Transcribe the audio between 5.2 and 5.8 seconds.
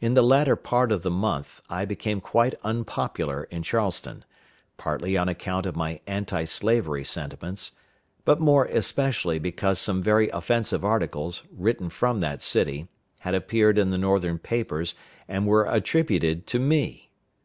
account of